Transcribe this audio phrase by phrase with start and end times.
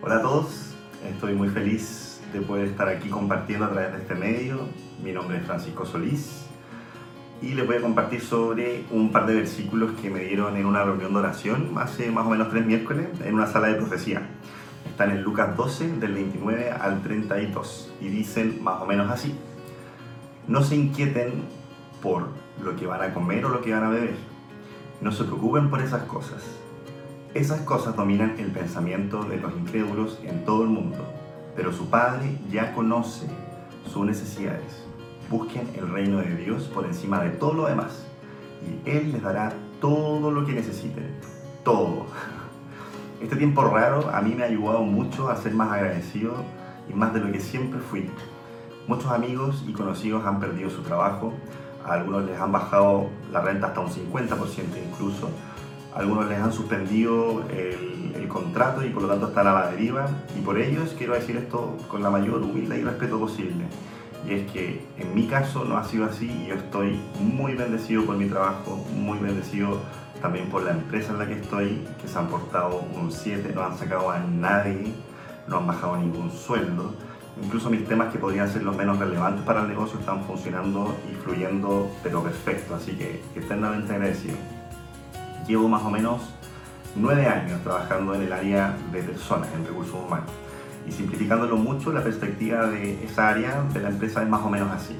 [0.00, 4.14] Hola a todos, estoy muy feliz de poder estar aquí compartiendo a través de este
[4.14, 4.60] medio.
[5.02, 6.46] Mi nombre es Francisco Solís
[7.42, 10.84] y les voy a compartir sobre un par de versículos que me dieron en una
[10.84, 14.22] reunión de oración hace más o menos tres miércoles en una sala de profecía.
[14.88, 19.34] Están en Lucas 12, del 29 al 32 y dicen más o menos así.
[20.46, 21.42] No se inquieten
[22.00, 22.28] por
[22.62, 24.14] lo que van a comer o lo que van a beber.
[25.00, 26.44] No se preocupen por esas cosas
[27.34, 31.04] esas cosas dominan el pensamiento de los incrédulos en todo el mundo,
[31.54, 33.26] pero su Padre ya conoce
[33.92, 34.84] sus necesidades.
[35.30, 38.06] Busquen el reino de Dios por encima de todo lo demás
[38.66, 41.06] y Él les dará todo lo que necesiten.
[41.64, 42.06] Todo.
[43.20, 46.32] Este tiempo raro a mí me ha ayudado mucho a ser más agradecido
[46.88, 48.08] y más de lo que siempre fui.
[48.86, 51.34] Muchos amigos y conocidos han perdido su trabajo,
[51.84, 54.28] a algunos les han bajado la renta hasta un 50%
[54.90, 55.30] incluso,
[55.94, 57.78] algunos les han suspendido el,
[58.28, 60.06] contrato y por lo tanto están a la deriva.
[60.36, 63.64] Y por ellos quiero decir esto con la mayor humildad y respeto posible.
[64.28, 68.04] Y es que en mi caso no ha sido así y yo estoy muy bendecido
[68.04, 69.80] por mi trabajo, muy bendecido
[70.20, 73.62] también por la empresa en la que estoy, que se han portado un 7, no
[73.62, 74.92] han sacado a nadie,
[75.46, 76.92] no han bajado ningún sueldo.
[77.42, 81.14] Incluso mis temas que podrían ser los menos relevantes para el negocio están funcionando y
[81.14, 82.74] fluyendo, pero perfecto.
[82.74, 84.36] Así que eternamente agradecido
[85.48, 86.22] llevo más o menos
[86.94, 90.30] nueve años trabajando en el área de personas, en recursos humanos.
[90.86, 94.70] Y simplificándolo mucho, la perspectiva de esa área de la empresa es más o menos
[94.70, 94.96] así.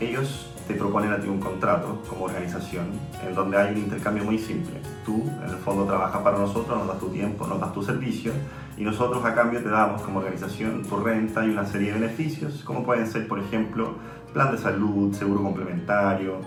[0.00, 2.86] Ellos te proponen a ti un contrato como organización
[3.26, 4.80] en donde hay un intercambio muy simple.
[5.04, 8.32] Tú, en el fondo, trabajas para nosotros, nos das tu tiempo, nos das tu servicio
[8.76, 12.62] y nosotros a cambio te damos como organización tu renta y una serie de beneficios,
[12.64, 13.94] como pueden ser, por ejemplo,
[14.34, 16.40] plan de salud, seguro complementario,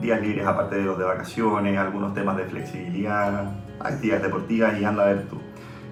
[0.00, 5.04] días libres aparte de los de vacaciones, algunos temas de flexibilidad, actividades deportivas y anda
[5.04, 5.38] a ver tú.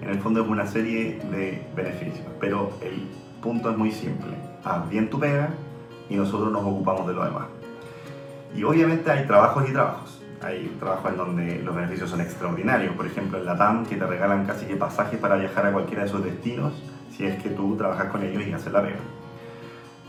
[0.01, 3.07] En el fondo es una serie de beneficios, pero el
[3.41, 4.31] punto es muy simple.
[4.63, 5.49] Haz bien tu pega
[6.09, 7.45] y nosotros nos ocupamos de lo demás.
[8.55, 10.21] Y obviamente hay trabajos y trabajos.
[10.41, 14.05] Hay trabajos en donde los beneficios son extraordinarios, por ejemplo en la TAM que te
[14.07, 16.73] regalan casi que pasajes para viajar a cualquiera de esos destinos
[17.15, 18.99] si es que tú trabajas con ellos y haces la pega.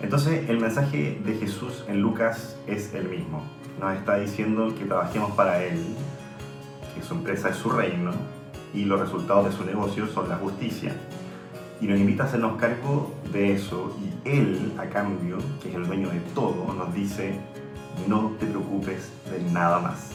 [0.01, 3.43] Entonces el mensaje de Jesús en Lucas es el mismo
[3.81, 5.83] nos está diciendo que trabajemos para Él,
[6.95, 8.13] que su empresa es su reino
[8.75, 10.95] y los resultados de su negocio son la justicia.
[11.81, 15.87] Y nos invita a hacernos cargo de eso y Él, a cambio, que es el
[15.87, 17.41] dueño de todo, nos dice,
[18.07, 20.11] no te preocupes de nada más.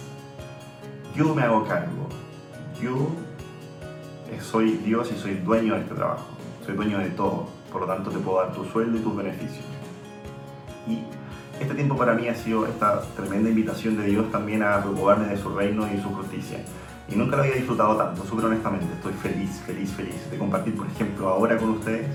[1.15, 2.07] Yo me hago cargo.
[2.81, 3.09] Yo
[4.41, 6.25] soy Dios y soy dueño de este trabajo.
[6.65, 7.47] Soy dueño de todo.
[7.71, 9.65] Por lo tanto, te puedo dar tu sueldo y tus beneficios.
[10.87, 11.03] Y
[11.59, 15.37] este tiempo para mí ha sido esta tremenda invitación de Dios también a preocuparme de
[15.37, 16.59] su reino y su justicia.
[17.09, 18.85] Y nunca lo había disfrutado tanto, súper honestamente.
[18.93, 22.07] Estoy feliz, feliz, feliz de compartir, por ejemplo, ahora con ustedes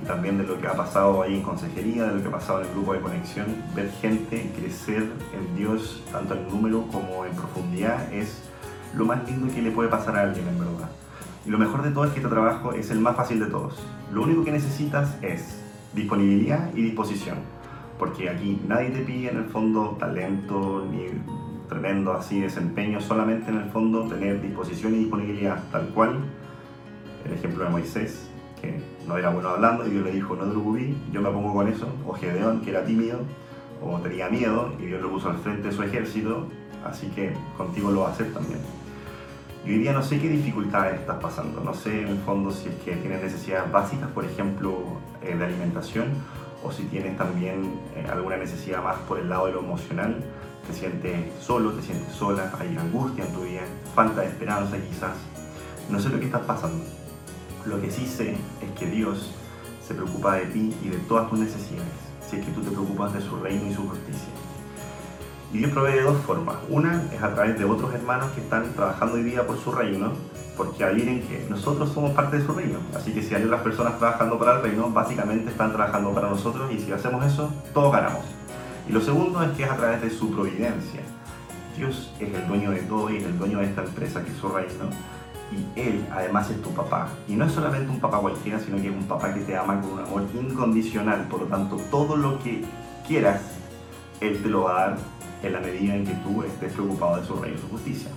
[0.00, 2.60] y también de lo que ha pasado ahí en consejería, de lo que ha pasado
[2.60, 3.46] en el grupo de conexión.
[3.74, 8.42] Ver gente crecer en Dios, tanto en número como en profundidad, es
[8.94, 10.88] lo más lindo que le puede pasar a alguien, en verdad.
[11.44, 13.74] Y lo mejor de todo es que este trabajo es el más fácil de todos.
[14.12, 15.60] Lo único que necesitas es
[15.92, 17.55] disponibilidad y disposición
[17.98, 21.06] porque aquí nadie te pide en el fondo talento ni
[21.68, 26.20] tremendo así desempeño, solamente en el fondo tener disposición y disponibilidad, tal cual
[27.24, 28.30] el ejemplo de Moisés,
[28.60, 31.52] que no era bueno hablando y Dios le dijo, no te preocupes, yo me pongo
[31.52, 33.20] con eso, o Gedeón, que era tímido,
[33.82, 36.46] o tenía miedo, y Dios lo puso al frente de su ejército,
[36.84, 38.60] así que contigo lo va a hacer también.
[39.64, 42.68] Y hoy día no sé qué dificultades estás pasando, no sé en el fondo si
[42.68, 44.78] es que tienes necesidades básicas, por ejemplo,
[45.22, 46.06] eh, de alimentación,
[46.66, 50.16] o si tienes también eh, alguna necesidad más por el lado de lo emocional,
[50.66, 53.60] te sientes solo, te sientes sola, hay angustia en tu vida,
[53.94, 55.16] falta de esperanza quizás.
[55.88, 56.84] No sé lo que estás pasando.
[57.66, 59.32] Lo que sí sé es que Dios
[59.86, 61.92] se preocupa de ti y de todas tus necesidades,
[62.28, 64.45] si es que tú te preocupas de su reino y su justicia.
[65.56, 66.56] Y Dios provee de dos formas.
[66.68, 70.12] Una es a través de otros hermanos que están trabajando hoy día por su reino,
[70.54, 72.78] porque adivinen que nosotros somos parte de su reino.
[72.94, 76.70] Así que si hay otras personas trabajando para el reino, básicamente están trabajando para nosotros
[76.70, 78.20] y si hacemos eso, todos ganamos.
[78.86, 81.00] Y lo segundo es que es a través de su providencia.
[81.74, 84.36] Dios es el dueño de todo y es el dueño de esta empresa que es
[84.36, 84.90] su reino.
[85.50, 87.08] Y Él además es tu papá.
[87.28, 89.80] Y no es solamente un papá cualquiera, sino que es un papá que te ama
[89.80, 91.26] con un amor incondicional.
[91.30, 92.62] Por lo tanto, todo lo que
[93.08, 93.40] quieras,
[94.20, 97.26] Él te lo va a dar en la medida en que tú estés preocupado de
[97.26, 98.10] su reino y su justicia.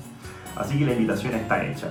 [0.56, 1.90] Así que la invitación está hecha.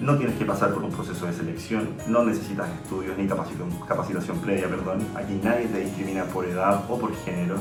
[0.00, 4.68] No tienes que pasar por un proceso de selección, no necesitas estudios ni capacitación, previa,
[4.68, 5.06] perdón.
[5.14, 7.56] Aquí nadie te discrimina por edad o por género.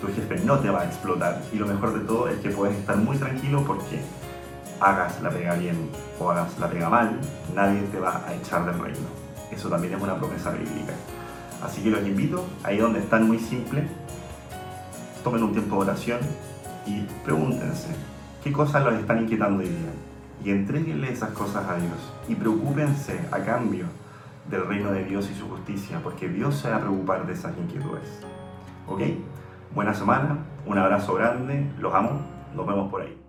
[0.00, 2.76] Tu jefe no te va a explotar y lo mejor de todo es que puedes
[2.76, 4.00] estar muy tranquilo porque
[4.80, 5.90] hagas la pega bien
[6.20, 7.18] o hagas la pega mal,
[7.54, 9.08] nadie te va a echar del reino.
[9.50, 10.92] Eso también es una promesa bíblica.
[11.62, 13.88] Así que los invito, ahí donde están muy simple,
[15.22, 16.20] tomen un tiempo de oración
[16.86, 17.88] y pregúntense,
[18.42, 19.90] ¿qué cosas los están inquietando hoy día?
[20.44, 22.12] Y entreguenle esas cosas a Dios.
[22.28, 23.86] Y preocúpense a cambio
[24.50, 27.56] del reino de Dios y su justicia, porque Dios se va a preocupar de esas
[27.58, 28.20] inquietudes.
[28.86, 29.02] ¿Ok?
[29.74, 32.22] Buena semana, un abrazo grande, los amo,
[32.54, 33.27] nos vemos por ahí.